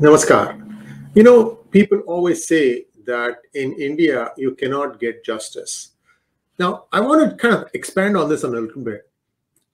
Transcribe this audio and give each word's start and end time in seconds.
Namaskar. 0.00 0.56
You 1.14 1.22
know, 1.22 1.56
people 1.70 1.98
always 2.06 2.46
say 2.46 2.86
that 3.04 3.36
in 3.52 3.74
India 3.74 4.30
you 4.38 4.54
cannot 4.54 4.98
get 4.98 5.22
justice. 5.22 5.90
Now, 6.58 6.86
I 6.90 7.00
want 7.00 7.30
to 7.30 7.36
kind 7.36 7.54
of 7.54 7.68
expand 7.74 8.16
on 8.16 8.30
this 8.30 8.42
a 8.42 8.48
little 8.48 8.82
bit. 8.82 9.10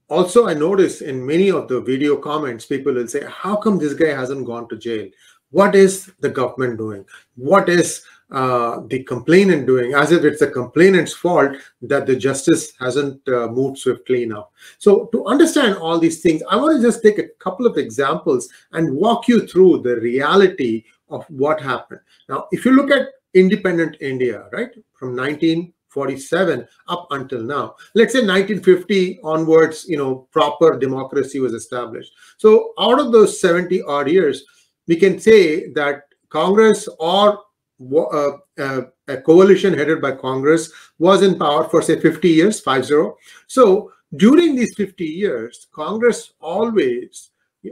Also, 0.08 0.48
I 0.48 0.54
notice 0.54 1.00
in 1.00 1.24
many 1.24 1.50
of 1.50 1.68
the 1.68 1.80
video 1.80 2.16
comments, 2.16 2.64
people 2.66 2.94
will 2.94 3.06
say, 3.06 3.24
How 3.28 3.54
come 3.54 3.78
this 3.78 3.94
guy 3.94 4.14
hasn't 4.14 4.46
gone 4.46 4.68
to 4.68 4.76
jail? 4.76 5.08
What 5.50 5.76
is 5.76 6.10
the 6.18 6.28
government 6.28 6.78
doing? 6.78 7.04
What 7.36 7.68
is 7.68 8.02
uh, 8.30 8.80
the 8.88 9.02
complainant 9.04 9.66
doing? 9.66 9.94
As 9.94 10.12
if 10.12 10.24
it's 10.24 10.40
the 10.40 10.48
complainant's 10.48 11.12
fault 11.12 11.52
that 11.82 12.06
the 12.06 12.16
justice 12.16 12.72
hasn't 12.78 13.26
uh, 13.28 13.48
moved 13.48 13.78
swiftly 13.78 14.24
enough. 14.24 14.48
So, 14.78 15.06
to 15.12 15.26
understand 15.26 15.76
all 15.76 15.98
these 15.98 16.22
things, 16.22 16.42
I 16.50 16.56
want 16.56 16.76
to 16.76 16.82
just 16.82 17.02
take 17.02 17.18
a 17.18 17.28
couple 17.38 17.66
of 17.66 17.76
examples 17.76 18.48
and 18.72 18.96
walk 18.96 19.28
you 19.28 19.46
through 19.46 19.82
the 19.82 20.00
reality 20.00 20.84
of 21.08 21.24
what 21.30 21.60
happened. 21.60 22.00
Now, 22.28 22.48
if 22.50 22.64
you 22.64 22.72
look 22.72 22.90
at 22.90 23.08
independent 23.34 23.96
India, 24.00 24.48
right, 24.52 24.70
from 24.94 25.14
1947 25.14 26.66
up 26.88 27.06
until 27.10 27.42
now, 27.42 27.76
let's 27.94 28.12
say 28.12 28.20
1950 28.20 29.20
onwards, 29.22 29.86
you 29.88 29.96
know, 29.96 30.26
proper 30.32 30.76
democracy 30.78 31.38
was 31.38 31.52
established. 31.54 32.12
So, 32.38 32.72
out 32.78 32.98
of 32.98 33.12
those 33.12 33.40
70 33.40 33.82
odd 33.82 34.10
years, 34.10 34.44
we 34.88 34.96
can 34.96 35.18
say 35.18 35.70
that 35.72 36.02
Congress 36.28 36.88
or 36.98 37.40
uh, 37.80 38.36
uh, 38.58 38.82
a 39.08 39.16
coalition 39.18 39.74
headed 39.74 40.00
by 40.00 40.12
Congress 40.12 40.72
was 40.98 41.22
in 41.22 41.38
power 41.38 41.68
for 41.68 41.82
say 41.82 42.00
50 42.00 42.28
years, 42.28 42.62
5-0. 42.62 43.14
So 43.46 43.92
during 44.16 44.54
these 44.54 44.74
50 44.74 45.04
years, 45.04 45.66
Congress 45.72 46.32
always 46.40 47.30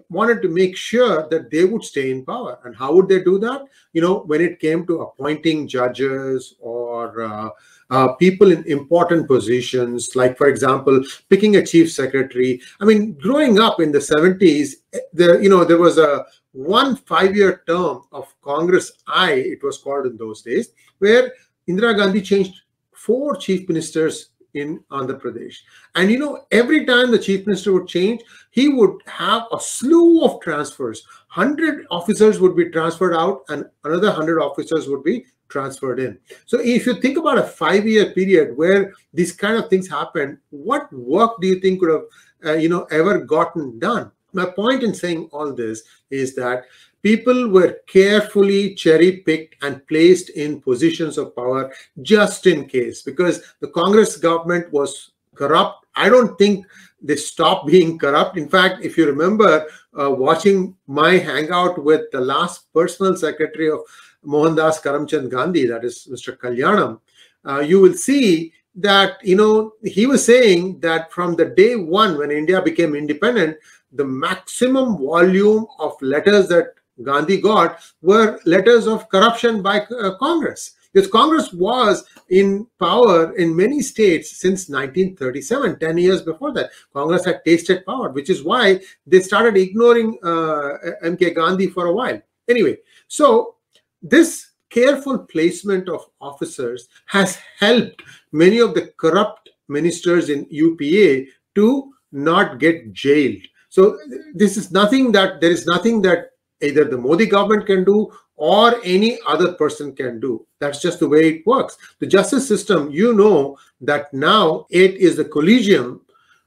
wanted 0.09 0.43
to 0.43 0.49
make 0.49 0.77
sure 0.77 1.29
that 1.29 1.51
they 1.51 1.65
would 1.65 1.85
stay 1.85 2.11
in 2.11 2.25
power. 2.25 2.59
And 2.65 2.75
how 2.75 2.95
would 2.95 3.09
they 3.09 3.23
do 3.23 3.39
that? 3.39 3.65
You 3.93 4.03
know, 4.03 4.19
when 4.27 4.41
it 4.41 4.61
came 4.61 4.87
to 4.87 5.03
appointing 5.03 5.69
judges 5.69 6.57
or 6.59 7.23
uh, 7.23 7.51
uh, 7.91 8.15
people 8.15 8.51
in 8.51 8.65
important 8.65 9.27
positions, 9.27 10.17
like, 10.17 10.37
for 10.37 10.49
example, 10.49 11.03
picking 11.29 11.57
a 11.57 11.67
chief 11.67 11.93
secretary. 11.93 12.61
I 12.81 12.85
mean, 12.85 13.13
growing 13.15 13.61
up 13.61 13.81
in 13.81 13.93
the 13.93 13.99
70s, 13.99 14.75
there, 15.13 15.43
you 15.43 15.49
know, 15.49 15.65
there 15.65 15.79
was 15.79 15.99
a 15.99 16.25
one 16.53 16.97
five-year 16.97 17.63
term 17.67 18.03
of 18.13 18.33
Congress 18.43 18.93
I, 19.07 19.33
it 19.33 19.63
was 19.63 19.79
called 19.79 20.07
in 20.07 20.17
those 20.17 20.43
days, 20.43 20.71
where 20.99 21.33
Indira 21.69 21.97
Gandhi 21.97 22.23
changed 22.23 22.63
four 22.93 23.37
chief 23.37 23.69
ministers 23.69 24.31
in 24.55 24.79
Andhra 24.91 25.21
Pradesh. 25.21 25.57
And 25.95 26.11
you 26.11 26.19
know, 26.19 26.47
every 26.51 26.87
time 26.87 27.11
the 27.11 27.19
chief 27.19 27.47
minister 27.47 27.73
would 27.73 27.89
change, 27.89 28.23
he 28.51 28.69
would 28.69 29.03
have 29.07 29.43
a 29.53 29.61
slew 29.61 30.25
of 30.25 30.41
transfers. 30.41 31.05
100 31.35 31.87
officers 31.91 32.41
would 32.41 32.57
be 32.57 32.71
transferred 32.71 33.15
out 33.15 33.43
and 33.49 33.65
another 33.83 34.09
100 34.09 34.41
officers 34.41 34.89
would 34.89 35.03
be 35.03 35.27
transferred 35.55 36.01
in. 36.01 36.19
So 36.47 36.59
if 36.61 36.85
you 36.87 36.95
think 37.01 37.17
about 37.17 37.39
a 37.39 37.51
five-year 37.63 38.07
period 38.19 38.57
where 38.57 38.93
these 39.13 39.33
kind 39.33 39.57
of 39.57 39.71
things 39.71 39.89
happen, 39.89 40.41
what 40.51 40.93
work 40.93 41.41
do 41.41 41.47
you 41.47 41.61
think 41.61 41.81
could 41.81 41.93
have, 41.97 42.07
uh, 42.45 42.59
you 42.63 42.69
know, 42.69 42.85
ever 42.91 43.21
gotten 43.21 43.79
done? 43.79 44.11
My 44.33 44.47
point 44.47 44.83
in 44.83 44.93
saying 44.93 45.29
all 45.33 45.53
this 45.55 45.85
is 46.11 46.35
that 46.35 46.65
people 47.03 47.49
were 47.57 47.79
carefully 47.87 48.75
cherry 48.75 49.19
picked 49.29 49.63
and 49.63 49.87
placed 49.87 50.31
in 50.31 50.61
positions 50.61 51.19
of 51.19 51.37
power 51.37 51.73
just 52.03 52.49
in 52.49 52.67
case 52.67 53.03
because 53.03 53.37
the 53.61 53.69
Congress 53.69 54.17
government 54.17 54.73
was 54.73 55.13
corrupt. 55.37 55.87
I 55.95 56.09
don't 56.09 56.37
think 56.37 56.67
they 57.01 57.15
stopped 57.15 57.67
being 57.75 57.97
corrupt. 57.97 58.37
In 58.37 58.49
fact, 58.49 58.83
if 58.83 58.99
you 58.99 59.07
remember 59.07 59.67
uh, 60.01 60.11
watching 60.11 60.75
my 60.89 61.13
hangout 61.13 61.85
with 61.85 62.11
the 62.11 62.21
last 62.21 62.73
personal 62.73 63.17
secretary 63.17 63.71
of 63.71 63.81
Mohandas 64.25 64.81
Karamchand 64.81 65.31
Gandhi, 65.31 65.67
that 65.67 65.85
is 65.85 66.09
Mr. 66.11 66.37
Kalyanam, 66.37 67.01
uh, 67.47 67.61
you 67.61 67.81
will 67.81 67.95
see 67.95 68.53
that 68.77 69.19
you 69.23 69.37
know 69.37 69.73
he 69.85 70.07
was 70.07 70.25
saying 70.25 70.81
that 70.81 71.13
from 71.13 71.37
the 71.37 71.45
day 71.45 71.77
one 71.77 72.19
when 72.19 72.31
India 72.31 72.61
became 72.61 72.95
independent, 72.95 73.57
the 73.93 74.05
maximum 74.05 74.99
volume 74.99 75.67
of 75.79 76.01
letters 76.03 76.49
that 76.49 76.75
Gandhi 77.03 77.41
got 77.41 77.81
were 78.03 78.41
letters 78.45 78.87
of 78.87 79.09
corruption 79.09 79.63
by 79.63 79.81
uh, 79.81 80.17
Congress. 80.17 80.73
Because 80.93 81.11
Congress 81.11 81.53
was 81.53 82.05
in 82.31 82.69
power 82.79 83.35
in 83.37 83.55
many 83.57 83.83
states 83.83 84.37
since 84.37 84.69
1937, 84.69 85.81
10 85.81 85.99
years 85.99 86.23
before 86.23 86.53
that. 86.53 86.71
Congress 86.93 87.25
had 87.25 87.45
tasted 87.45 87.85
power, 87.85 88.11
which 88.11 88.31
is 88.31 88.45
why 88.45 88.81
they 89.05 89.21
started 89.21 89.57
ignoring 89.57 90.17
uh, 90.23 90.79
MK 91.03 91.35
Gandhi 91.35 91.67
for 91.67 91.87
a 91.87 91.93
while. 91.93 92.23
Anyway, 92.49 92.77
so 93.09 93.57
this 94.05 94.51
careful 94.71 95.19
placement 95.19 95.89
of 95.89 96.05
officers 96.21 96.89
has 97.07 97.39
helped 97.59 98.03
many 98.33 98.59
of 98.59 98.75
the 98.75 98.93
corrupt 98.99 99.49
ministers 99.69 100.29
in 100.29 100.47
UPA 100.51 101.31
to 101.55 101.93
not 102.13 102.59
get 102.59 102.93
jailed. 102.93 103.43
So 103.71 103.99
this 104.35 104.57
is 104.57 104.71
nothing 104.71 105.11
that 105.13 105.41
there 105.41 105.51
is 105.51 105.67
nothing 105.67 106.03
that 106.03 106.33
either 106.61 106.85
the 106.85 106.99
Modi 106.99 107.27
government 107.27 107.67
can 107.67 107.83
do 107.83 108.13
or 108.37 108.75
any 108.85 109.19
other 109.27 109.55
person 109.55 109.95
can 109.95 110.21
do. 110.21 110.47
That's 110.61 110.83
just 110.83 111.01
the 111.01 111.09
way 111.09 111.29
it 111.29 111.47
works. 111.47 111.77
The 111.99 112.07
justice 112.07 112.47
system, 112.47 112.91
you 112.91 113.15
know 113.15 113.57
that 113.81 114.13
now 114.13 114.67
it 114.71 114.95
is 114.97 115.17
the 115.17 115.25
collegium 115.25 116.03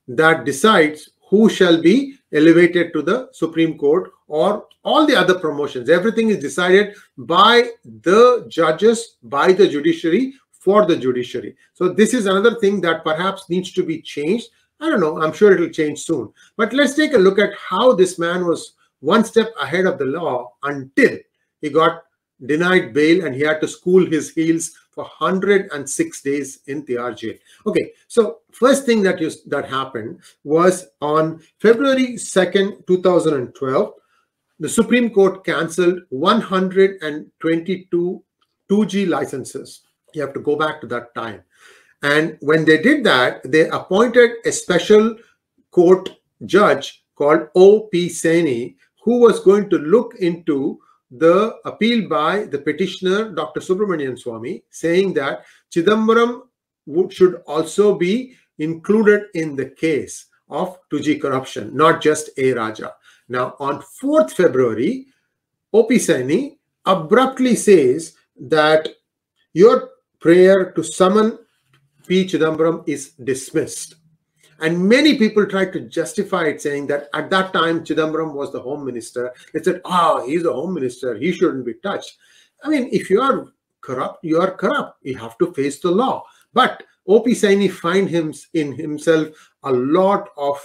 that 0.07 0.45
decides 0.45 1.09
who 1.29 1.49
shall 1.49 1.81
be 1.81 2.17
elevated 2.33 2.93
to 2.93 3.01
the 3.01 3.29
Supreme 3.31 3.77
Court 3.77 4.11
or 4.27 4.67
all 4.83 5.05
the 5.05 5.15
other 5.15 5.38
promotions. 5.39 5.89
Everything 5.89 6.29
is 6.29 6.38
decided 6.38 6.95
by 7.17 7.69
the 7.83 8.45
judges, 8.47 9.17
by 9.23 9.51
the 9.51 9.67
judiciary, 9.67 10.33
for 10.51 10.85
the 10.85 10.97
judiciary. 10.97 11.55
So 11.73 11.89
this 11.89 12.13
is 12.13 12.25
another 12.25 12.55
thing 12.59 12.81
that 12.81 13.03
perhaps 13.03 13.49
needs 13.49 13.71
to 13.73 13.83
be 13.83 14.01
changed. 14.01 14.49
I 14.79 14.89
don't 14.89 14.99
know. 14.99 15.21
I'm 15.21 15.33
sure 15.33 15.51
it 15.51 15.59
will 15.59 15.69
change 15.69 15.99
soon. 15.99 16.31
But 16.55 16.73
let's 16.73 16.95
take 16.95 17.13
a 17.13 17.17
look 17.17 17.39
at 17.39 17.57
how 17.57 17.94
this 17.94 18.19
man 18.19 18.45
was 18.45 18.73
one 18.99 19.23
step 19.23 19.53
ahead 19.61 19.85
of 19.85 19.97
the 19.97 20.05
law 20.05 20.53
until 20.63 21.17
he 21.61 21.69
got 21.69 22.03
denied 22.45 22.94
bail 22.94 23.25
and 23.25 23.35
he 23.35 23.41
had 23.41 23.59
to 23.61 23.67
school 23.67 24.05
his 24.05 24.31
heels 24.31 24.71
for 24.97 25.03
106 25.03 26.21
days 26.23 26.59
in 26.65 26.83
Tihar 26.83 27.15
jail. 27.15 27.35
Okay, 27.67 27.91
so 28.07 28.39
first 28.51 28.87
thing 28.87 29.03
that 29.03 29.21
you, 29.21 29.29
that 29.45 29.69
happened 29.69 30.21
was 30.43 30.87
on 31.01 31.39
February 31.59 32.15
2nd, 32.15 32.87
2012, 32.87 33.93
the 34.59 34.67
Supreme 34.67 35.11
Court 35.11 35.45
cancelled 35.45 35.99
122 36.09 38.23
2G 38.71 39.07
licenses. 39.07 39.81
You 40.15 40.21
have 40.21 40.33
to 40.33 40.39
go 40.39 40.55
back 40.55 40.81
to 40.81 40.87
that 40.87 41.13
time. 41.13 41.43
And 42.01 42.39
when 42.41 42.65
they 42.65 42.81
did 42.81 43.03
that, 43.03 43.43
they 43.51 43.69
appointed 43.69 44.31
a 44.45 44.51
special 44.51 45.15
court 45.69 46.09
judge 46.45 47.03
called 47.15 47.49
O.P. 47.55 48.09
Saini 48.09 48.77
who 49.03 49.19
was 49.19 49.41
going 49.41 49.69
to 49.69 49.77
look 49.77 50.15
into 50.15 50.79
the 51.12 51.56
appeal 51.66 52.07
by 52.09 52.45
the 52.45 52.57
petitioner, 52.57 53.31
Dr. 53.31 53.59
Subramanian 53.59 54.22
Swamy, 54.22 54.63
saying 54.69 55.13
that 55.13 55.45
Chidambaram 55.72 56.41
would, 56.85 57.13
should 57.13 57.41
also 57.47 57.95
be 57.95 58.35
included 58.59 59.23
in 59.34 59.56
the 59.56 59.66
case 59.66 60.25
of 60.50 60.78
2G 60.91 61.22
corruption, 61.22 61.75
not 61.75 62.01
just 62.01 62.29
A. 62.38 62.53
Raja. 62.53 62.94
Now, 63.29 63.56
on 63.59 63.84
4th 64.01 64.31
February, 64.31 65.07
O.P. 65.73 65.95
Saini 65.95 66.57
abruptly 66.85 67.56
says 67.56 68.16
that 68.39 68.88
your 69.53 69.89
prayer 70.19 70.72
to 70.72 70.84
summon 70.84 71.38
P. 72.07 72.25
Chidambaram 72.25 72.88
is 72.88 73.12
dismissed. 73.12 73.95
And 74.59 74.88
many 74.88 75.18
people 75.18 75.45
tried 75.45 75.73
to 75.73 75.81
justify 75.81 76.45
it, 76.45 76.62
saying 76.62 76.88
that 76.88 77.09
at 77.13 77.29
that 77.29 77.53
time 77.53 77.84
Chidambaram 77.84 78.34
was 78.34 78.51
the 78.51 78.59
home 78.59 78.85
minister. 78.85 79.34
They 79.53 79.62
said, 79.62 79.81
oh, 79.85 80.25
he's 80.25 80.44
the 80.44 80.54
home 80.54 80.74
minister. 80.74 81.15
He 81.15 81.31
shouldn't 81.31 81.65
be 81.65 81.75
touched. 81.75 82.18
I 82.63 82.69
mean, 82.69 82.89
if 82.92 83.09
you 83.09 83.21
are 83.21 83.48
corrupt, 83.81 84.24
you 84.24 84.42
are 84.42 84.51
corrupt. 84.51 84.98
You 85.04 85.18
have 85.18 85.38
to 85.38 85.54
face 85.54 85.80
the 85.80 85.92
law. 85.92 86.24
But 86.54 86.83
O.P. 87.07 87.31
Saini 87.31 87.71
find 87.71 88.09
him 88.09 88.33
in 88.54 88.74
himself 88.74 89.27
a 89.63 89.71
lot 89.71 90.30
of 90.38 90.57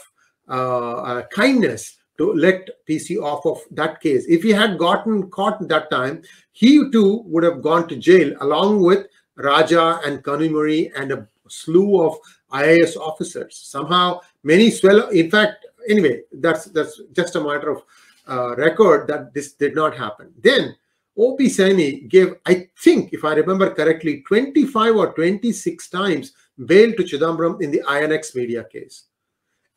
uh, 0.48 0.96
uh, 0.96 1.22
kindness 1.28 1.98
to 2.18 2.32
let 2.32 2.68
PC 2.88 3.22
off 3.22 3.46
of 3.46 3.58
that 3.70 4.00
case. 4.00 4.26
If 4.28 4.42
he 4.42 4.50
had 4.50 4.78
gotten 4.78 5.30
caught 5.30 5.66
that 5.68 5.90
time, 5.90 6.22
he 6.52 6.90
too 6.90 7.22
would 7.26 7.44
have 7.44 7.62
gone 7.62 7.88
to 7.88 7.96
jail 7.96 8.34
along 8.40 8.82
with 8.82 9.06
Raja 9.36 10.00
and 10.04 10.22
Kanimozhi 10.22 10.90
and 10.96 11.12
a 11.12 11.28
slew 11.48 12.02
of 12.02 12.18
IAS 12.52 12.96
officers. 12.96 13.56
Somehow, 13.56 14.20
many 14.42 14.70
swell. 14.70 15.08
In 15.08 15.30
fact, 15.30 15.66
anyway, 15.88 16.22
that's 16.32 16.66
that's 16.66 17.00
just 17.12 17.36
a 17.36 17.40
matter 17.40 17.70
of 17.70 17.82
uh, 18.28 18.54
record 18.56 19.06
that 19.08 19.34
this 19.34 19.52
did 19.52 19.74
not 19.74 19.96
happen. 19.96 20.32
Then 20.42 20.76
O.P. 21.16 21.46
Saini 21.46 22.08
gave, 22.08 22.34
I 22.46 22.68
think, 22.78 23.12
if 23.12 23.24
I 23.24 23.34
remember 23.34 23.70
correctly, 23.74 24.22
25 24.26 24.96
or 24.96 25.12
26 25.12 25.88
times 25.88 26.32
bail 26.66 26.92
to 26.92 27.02
Chidambaram 27.02 27.60
in 27.60 27.70
the 27.70 27.80
INX 27.80 28.34
media 28.34 28.64
case. 28.64 29.04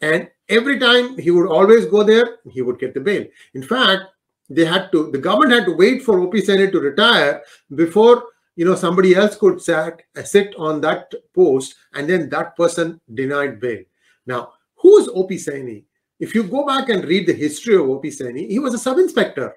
And 0.02 0.30
every 0.50 0.80
time 0.80 1.18
he 1.18 1.32
would 1.32 1.48
always 1.48 1.86
go 1.86 2.04
there, 2.04 2.38
he 2.50 2.62
would 2.62 2.80
get 2.80 2.94
the 2.94 3.00
bail. 3.00 3.26
In 3.54 3.64
fact, 3.64 4.04
they 4.50 4.66
had 4.66 4.92
to 4.92 5.10
the 5.12 5.18
government 5.18 5.54
had 5.54 5.66
to 5.66 5.76
wait 5.76 6.04
for 6.04 6.20
O.P. 6.20 6.42
Saini 6.42 6.72
to 6.72 6.80
retire 6.80 7.42
before 7.74 8.24
you 8.56 8.66
know 8.66 8.76
somebody 8.76 9.16
else 9.16 9.36
could 9.36 9.62
sat, 9.62 10.02
uh, 10.18 10.24
sit 10.24 10.56
on 10.58 10.82
that 10.82 11.14
post 11.34 11.76
and 11.94 12.10
then 12.10 12.30
that 12.30 12.56
person 12.56 13.00
denied 13.14 13.60
bail. 13.60 13.84
Now 14.26 14.54
who 14.76 14.98
is 14.98 15.10
O.P. 15.10 15.36
Saini? 15.36 15.84
if 16.20 16.34
you 16.34 16.44
go 16.44 16.66
back 16.66 16.90
and 16.90 17.04
read 17.04 17.28
the 17.28 17.34
history 17.34 17.76
of 17.76 17.90
O.P. 17.90 18.10
Saini, 18.10 18.50
he 18.50 18.60
was 18.60 18.74
a 18.74 18.78
sub 18.78 18.98
inspector 18.98 19.56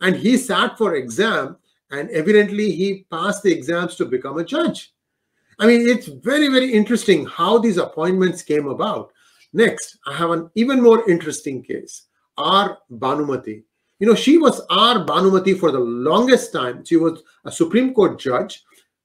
and 0.00 0.16
he 0.16 0.36
sat 0.36 0.78
for 0.78 0.94
exam 0.94 1.56
and 1.90 2.08
evidently 2.10 2.72
he 2.72 3.04
passed 3.10 3.42
the 3.42 3.52
exams 3.52 3.96
to 3.96 4.06
become 4.06 4.38
a 4.38 4.44
judge. 4.44 4.94
I 5.58 5.66
mean 5.66 5.86
it's 5.86 6.06
very 6.06 6.48
very 6.48 6.72
interesting 6.72 7.26
how 7.26 7.58
these 7.58 7.76
appointments 7.76 8.42
came 8.42 8.68
about. 8.68 9.12
Next 9.52 9.98
i 10.06 10.14
have 10.14 10.30
an 10.30 10.50
even 10.54 10.82
more 10.82 11.08
interesting 11.08 11.62
case. 11.62 12.06
R. 12.38 12.78
Banumathi 12.90 13.64
you 14.02 14.08
know, 14.08 14.16
she 14.16 14.36
was 14.36 14.60
R. 14.68 15.06
Banumathi 15.06 15.56
for 15.56 15.70
the 15.70 15.78
longest 15.78 16.52
time. 16.52 16.84
She 16.84 16.96
was 16.96 17.22
a 17.44 17.52
Supreme 17.52 17.94
Court 17.94 18.18
judge. 18.18 18.64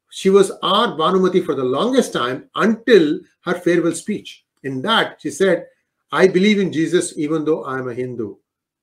She 0.10 0.32
was 0.32 0.50
R. 0.64 0.98
Banumathi 0.98 1.46
for 1.46 1.54
the 1.54 1.64
longest 1.64 2.14
time 2.14 2.50
until 2.56 3.20
her 3.42 3.54
farewell 3.54 3.94
speech. 3.94 4.44
In 4.64 4.82
that, 4.82 5.22
she 5.22 5.30
said, 5.30 5.68
I 6.12 6.28
believe 6.28 6.58
in 6.58 6.74
Jesus 6.74 7.16
even 7.16 7.46
though 7.46 7.64
I 7.64 7.78
am 7.78 7.90
a 7.90 7.94
Hindu. 7.94 8.38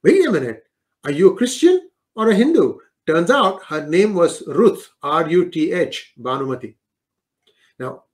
Wait 0.05 0.25
a 0.25 0.31
minute. 0.31 0.62
Are 1.02 1.11
you 1.11 1.32
a 1.32 1.37
Christian 1.37 1.90
or 2.14 2.31
a 2.31 2.34
Hindu? 2.37 2.78
Turns 3.08 3.32
out 3.32 3.64
her 3.64 3.84
name 3.84 4.14
was 4.14 4.44
Ruth, 4.46 4.88
R 5.02 5.28
U 5.28 5.50
T 5.50 5.72
H, 5.72 6.12
Banumathi. 6.20 6.76
Now, 7.81 8.05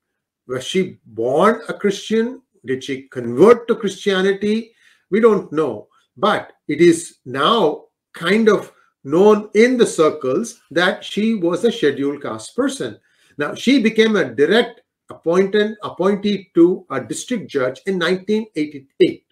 was 0.47 0.65
she 0.65 0.97
born 1.05 1.61
a 1.69 1.75
Christian? 1.75 2.41
Did 2.65 2.83
she 2.83 3.09
convert 3.09 3.69
to 3.69 3.75
Christianity? 3.75 4.73
We 5.11 5.21
don't 5.21 5.53
know. 5.53 5.89
But 6.17 6.55
it 6.67 6.81
is 6.81 7.17
now 7.27 7.89
kind 8.13 8.49
of 8.49 8.73
known 9.05 9.49
in 9.55 9.77
the 9.77 9.87
circles 9.87 10.61
that 10.71 11.05
she 11.05 11.35
was 11.35 11.65
a 11.65 11.73
scheduled 11.73 12.23
caste 12.23 12.55
person. 12.55 12.99
Now, 13.39 13.55
she 13.55 13.83
became 13.83 14.17
a 14.17 14.35
direct 14.35 14.83
appointed 15.09 15.77
appointee 15.83 16.51
to 16.55 16.87
a 16.91 17.01
district 17.01 17.51
judge 17.51 17.81
in 17.87 17.99
1988. 17.99 19.25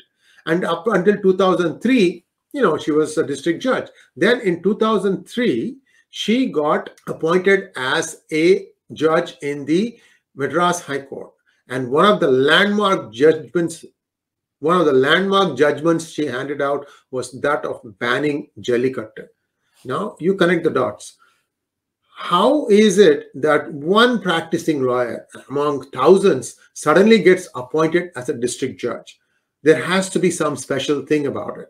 And 0.46 0.64
up 0.64 0.86
until 0.88 1.20
2003, 1.20 2.24
you 2.52 2.62
know, 2.62 2.78
she 2.78 2.90
was 2.90 3.16
a 3.18 3.26
district 3.26 3.62
judge. 3.62 3.88
Then 4.16 4.40
in 4.40 4.62
2003, 4.62 5.76
she 6.10 6.46
got 6.46 6.90
appointed 7.06 7.70
as 7.76 8.22
a 8.32 8.68
judge 8.92 9.36
in 9.42 9.64
the 9.64 9.98
Madras 10.34 10.80
High 10.80 11.02
Court. 11.02 11.30
And 11.68 11.90
one 11.90 12.06
of 12.06 12.20
the 12.20 12.30
landmark 12.30 13.12
judgments 13.12 13.84
one 14.60 14.80
of 14.80 14.86
the 14.86 14.92
landmark 14.92 15.56
judgments 15.56 16.08
she 16.08 16.26
handed 16.26 16.60
out 16.60 16.86
was 17.10 17.32
that 17.40 17.64
of 17.64 17.80
banning 17.98 18.48
Jallikattu. 18.60 19.26
Now 19.84 20.16
you 20.18 20.34
connect 20.34 20.64
the 20.64 20.70
dots. 20.70 21.16
How 22.16 22.66
is 22.66 22.98
it 22.98 23.30
that 23.40 23.72
one 23.72 24.20
practicing 24.20 24.82
lawyer 24.82 25.26
among 25.48 25.88
thousands 25.90 26.56
suddenly 26.74 27.20
gets 27.22 27.48
appointed 27.54 28.10
as 28.16 28.28
a 28.28 28.34
district 28.34 28.80
judge? 28.80 29.20
There 29.62 29.80
has 29.80 30.10
to 30.10 30.18
be 30.18 30.30
some 30.30 30.56
special 30.56 31.06
thing 31.06 31.28
about 31.28 31.58
it. 31.58 31.68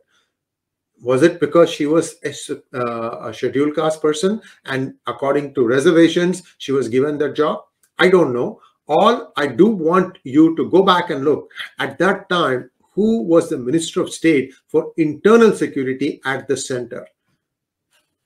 Was 1.03 1.23
it 1.23 1.39
because 1.39 1.71
she 1.71 1.87
was 1.87 2.17
a, 2.25 2.33
uh, 2.75 3.29
a 3.29 3.35
scheduled 3.35 3.77
caste 3.77 4.01
person 4.01 4.41
and 4.65 4.95
according 5.07 5.55
to 5.55 5.67
reservations, 5.67 6.43
she 6.57 6.73
was 6.73 6.89
given 6.89 7.19
the 7.19 7.31
job? 7.31 7.61
I 7.99 8.09
don't 8.09 8.33
know 8.33 8.61
all 8.89 9.33
I 9.37 9.47
do 9.47 9.67
want 9.67 10.19
you 10.25 10.57
to 10.57 10.71
go 10.71 10.83
back 10.83 11.11
and 11.11 11.25
look 11.25 11.51
at 11.79 11.99
that 11.99 12.29
time 12.29 12.71
who 12.99 13.23
was 13.23 13.49
the 13.49 13.57
Minister 13.57 14.03
of 14.03 14.13
State 14.13 14.53
for 14.67 14.93
Internal 14.97 15.53
Security 15.53 16.21
at 16.25 16.49
the 16.49 16.57
center. 16.57 17.07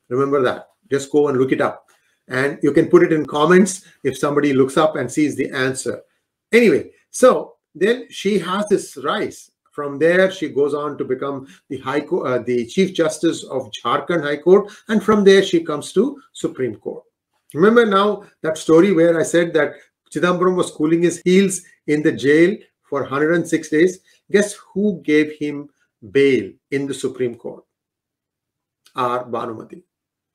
Remember 0.09 0.41
that. 0.41 0.69
Just 0.91 1.13
go 1.13 1.29
and 1.29 1.37
look 1.37 1.53
it 1.53 1.61
up. 1.61 1.91
And 2.29 2.59
you 2.63 2.73
can 2.73 2.87
put 2.89 3.03
it 3.03 3.13
in 3.13 3.27
comments 3.27 3.85
if 4.03 4.17
somebody 4.17 4.55
looks 4.55 4.79
up 4.79 4.97
and 4.97 5.13
sees 5.13 5.37
the 5.37 5.51
answer. 5.51 6.01
Anyway, 6.53 6.91
so 7.11 7.57
then 7.75 8.07
she 8.09 8.39
has 8.39 8.67
this 8.71 8.97
rise. 9.05 9.51
From 9.73 9.99
there, 9.99 10.31
she 10.31 10.49
goes 10.49 10.73
on 10.73 10.97
to 10.97 11.05
become 11.05 11.49
the 11.69 11.77
High 11.77 12.01
Court, 12.01 12.27
uh, 12.27 12.39
the 12.39 12.65
Chief 12.65 12.95
Justice 12.95 13.45
of 13.45 13.71
Jharkhand 13.73 14.23
High 14.23 14.39
Court, 14.39 14.73
and 14.89 15.05
from 15.05 15.23
there 15.23 15.43
she 15.43 15.63
comes 15.63 15.93
to 15.93 16.19
Supreme 16.33 16.77
Court. 16.77 17.05
Remember 17.53 17.85
now 17.85 18.25
that 18.41 18.57
story 18.57 18.95
where 18.95 19.21
I 19.21 19.23
said 19.23 19.53
that 19.53 19.75
Chidambaram 20.11 20.57
was 20.57 20.71
cooling 20.71 21.03
his 21.03 21.21
heels 21.27 21.61
in 21.87 22.03
the 22.03 22.13
jail 22.13 22.57
for 22.93 23.01
106 23.01 23.69
days. 23.71 24.01
Guess 24.33 24.55
who 24.73 25.01
gave 25.03 25.33
him 25.39 25.69
bail 26.11 26.51
in 26.71 26.87
the 26.87 26.95
Supreme 26.95 27.37
Court? 27.37 27.65
R. 28.95 29.25
Banumathi. 29.25 29.83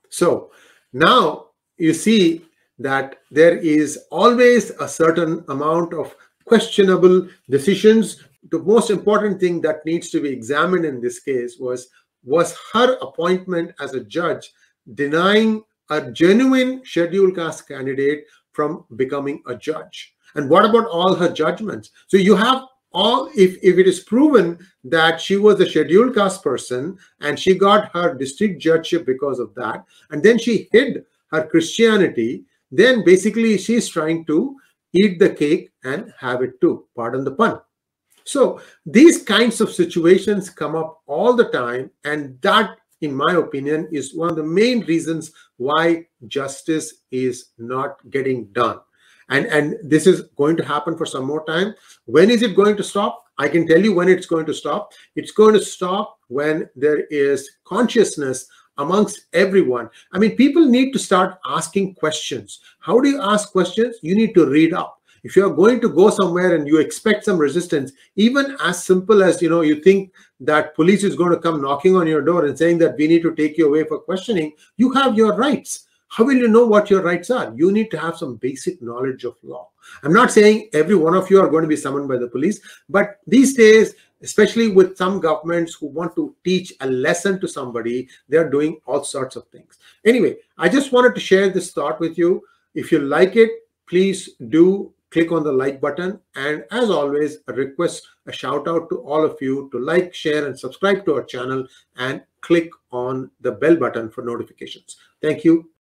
So 0.10 0.52
now 0.94 1.48
you 1.78 1.94
see 1.94 2.46
that 2.80 3.18
there 3.32 3.58
is 3.58 4.00
always 4.12 4.70
a 4.72 4.88
certain 4.88 5.44
amount 5.50 5.94
of 5.94 6.16
questionable 6.46 7.28
decisions. 7.50 8.24
The 8.52 8.60
most 8.60 8.90
important 8.90 9.40
thing 9.40 9.62
that 9.62 9.86
needs 9.86 10.10
to 10.12 10.22
be 10.22 10.30
examined 10.30 10.86
in 10.86 11.02
this 11.02 11.20
case 11.20 11.58
was 11.60 11.90
was 12.24 12.58
her 12.74 12.98
appointment 13.02 13.74
as 13.80 13.94
a 13.94 14.04
judge 14.04 14.52
denying 14.96 15.64
a 15.90 16.12
genuine 16.12 16.82
scheduled 16.84 17.36
caste 17.36 17.68
candidate 17.68 18.26
from 18.52 18.86
becoming 18.96 19.42
a 19.48 19.56
judge. 19.56 20.14
And 20.36 20.50
what 20.50 20.66
about 20.66 20.88
all 20.88 21.16
her 21.16 21.32
judgments? 21.32 21.92
So 22.08 22.18
you 22.18 22.36
have 22.36 22.64
all 22.94 23.30
if, 23.36 23.58
if 23.62 23.78
it 23.78 23.88
is 23.88 24.00
proven 24.02 24.58
that 24.84 25.20
she 25.20 25.36
was 25.36 25.60
a 25.60 25.70
scheduled 25.70 26.16
caste 26.16 26.44
person 26.44 26.98
and 27.22 27.40
she 27.40 27.54
got 27.54 27.92
her 27.94 28.14
district 28.14 28.62
judgeship 28.62 29.06
because 29.06 29.40
of 29.40 29.54
that 29.56 29.84
and 30.12 30.24
then 30.24 30.38
she 30.38 30.70
hid 30.72 31.06
her 31.32 31.46
christianity 31.46 32.46
then 32.72 33.04
basically 33.04 33.58
she's 33.58 33.88
trying 33.88 34.26
to 34.26 34.56
eat 34.94 35.20
the 35.20 35.30
cake 35.30 35.72
and 35.84 36.14
have 36.20 36.42
it 36.42 36.60
too. 36.62 36.86
Pardon 36.96 37.24
the 37.24 37.32
pun. 37.32 37.60
So 38.24 38.62
these 38.86 39.24
kinds 39.24 39.62
of 39.62 39.72
situations 39.72 40.50
come 40.50 40.76
up 40.76 41.02
all 41.06 41.34
the 41.34 41.50
time 41.50 41.92
and 42.04 42.40
that 42.42 42.78
in 43.02 43.16
my 43.16 43.34
opinion 43.36 43.88
is 43.92 44.16
one 44.16 44.30
of 44.30 44.36
the 44.36 44.44
main 44.44 44.82
reasons 44.82 45.32
why 45.58 46.08
justice 46.28 47.04
is 47.12 47.52
not 47.58 47.98
getting 48.10 48.46
done 48.48 48.80
and 49.30 49.46
and 49.48 49.78
this 49.84 50.08
is 50.08 50.22
going 50.38 50.58
to 50.58 50.66
happen 50.66 50.98
for 50.98 51.06
some 51.06 51.26
more 51.26 51.46
time. 51.46 51.76
When 52.06 52.30
is 52.30 52.42
it 52.42 52.56
going 52.56 52.78
to 52.78 52.84
stop? 52.84 53.24
I 53.38 53.48
can 53.48 53.68
tell 53.68 53.80
you 53.80 53.94
when 53.94 54.10
it's 54.10 54.26
going 54.26 54.46
to 54.48 54.54
stop. 54.54 54.94
It's 55.16 55.32
going 55.32 55.54
to 55.54 55.60
stop 55.60 56.18
when 56.28 56.70
there 56.76 57.02
is 57.06 57.50
consciousness 57.66 58.48
amongst 58.78 59.26
everyone. 59.34 59.90
I 60.14 60.20
mean 60.20 60.36
people 60.36 60.66
need 60.66 60.92
to 60.94 61.00
start 61.00 61.40
asking 61.46 61.96
questions. 61.96 62.62
How 62.80 63.00
do 63.00 63.10
you 63.10 63.22
ask 63.22 63.52
questions? 63.52 63.98
You 64.02 64.16
need 64.16 64.34
to 64.36 64.46
read 64.46 64.74
up. 64.74 65.02
If 65.24 65.36
you 65.36 65.46
are 65.46 65.54
going 65.54 65.82
to 65.82 65.90
go 65.90 66.10
somewhere 66.10 66.56
and 66.56 66.68
you 66.68 66.80
expect 66.80 67.26
some 67.26 67.38
resistance 67.38 67.92
even 68.16 68.56
as 68.64 68.84
simple 68.84 69.24
as 69.24 69.42
you 69.42 69.50
know 69.50 69.62
you 69.62 69.82
think 69.82 70.14
that 70.40 70.76
police 70.76 71.04
is 71.04 71.16
going 71.16 71.32
to 71.32 71.40
come 71.40 71.62
knocking 71.62 71.96
on 71.96 72.08
your 72.08 72.22
door 72.22 72.46
and 72.46 72.58
saying 72.58 72.78
that 72.78 72.96
we 72.98 73.08
need 73.08 73.24
to 73.24 73.36
take 73.36 73.58
you 73.58 73.68
away 73.68 73.84
for 73.84 74.00
questioning 74.00 74.54
you 74.78 74.92
have 74.92 75.18
your 75.18 75.34
rights 75.34 75.87
how 76.10 76.24
will 76.24 76.36
you 76.36 76.48
know 76.48 76.66
what 76.66 76.90
your 76.90 77.02
rights 77.02 77.30
are? 77.30 77.54
You 77.56 77.72
need 77.72 77.92
to 77.92 78.00
have 78.00 78.18
some 78.18 78.36
basic 78.36 78.82
knowledge 78.82 79.24
of 79.24 79.36
law. 79.44 79.70
I'm 80.04 80.14
not 80.14 80.32
saying 80.32 80.70
every 80.74 80.96
one 80.96 81.16
of 81.16 81.30
you 81.30 81.42
are 81.42 81.50
going 81.50 81.64
to 81.64 81.68
be 81.68 81.76
summoned 81.76 82.08
by 82.08 82.18
the 82.18 82.28
police, 82.28 82.60
but 82.90 83.20
these 83.28 83.54
days, 83.56 83.96
especially 84.22 84.70
with 84.70 84.98
some 84.98 85.20
governments 85.20 85.76
who 85.76 85.88
want 85.88 86.16
to 86.16 86.36
teach 86.44 86.74
a 86.82 86.88
lesson 86.88 87.40
to 87.42 87.48
somebody, 87.48 88.08
they're 88.30 88.50
doing 88.50 88.80
all 88.86 89.04
sorts 89.04 89.36
of 89.36 89.48
things. 89.50 89.78
Anyway, 90.06 90.38
I 90.58 90.70
just 90.70 90.92
wanted 90.92 91.14
to 91.16 91.22
share 91.22 91.50
this 91.50 91.72
thought 91.72 92.00
with 92.00 92.18
you. 92.18 92.44
If 92.74 92.92
you 92.92 93.00
like 93.00 93.36
it, 93.36 93.52
please 93.88 94.32
do 94.50 94.94
click 95.10 95.32
on 95.32 95.44
the 95.44 95.52
like 95.52 95.80
button. 95.80 96.20
And 96.36 96.66
as 96.72 96.90
always, 96.90 97.38
a 97.48 97.54
request, 97.54 98.08
a 98.26 98.32
shout 98.32 98.68
out 98.68 98.90
to 98.90 98.98
all 99.02 99.24
of 99.24 99.38
you 99.42 99.70
to 99.72 99.80
like, 99.80 100.14
share, 100.14 100.46
and 100.46 100.58
subscribe 100.60 101.06
to 101.06 101.16
our 101.16 101.24
channel 101.24 101.66
and 101.98 102.22
click 102.42 102.70
on 102.92 103.32
the 103.42 103.52
bell 103.52 103.76
button 103.76 104.10
for 104.10 104.24
notifications. 104.24 104.98
Thank 105.22 105.44
you. 105.44 105.54
Thank 105.54 105.66
you. 105.66 105.77